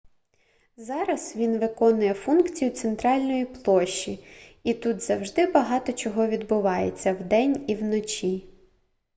зараз 0.77 1.35
він 1.35 1.57
виконує 1.57 2.13
функцію 2.13 2.71
центральної 2.71 3.45
площі 3.45 4.23
і 4.63 4.73
тут 4.73 5.01
завжди 5.01 5.47
багато 5.51 5.93
чого 5.93 6.27
відбувається 6.27 7.13
вдень 7.13 7.65
і 7.67 7.75
вночі 7.75 8.47